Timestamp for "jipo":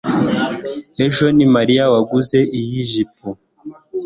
2.91-3.27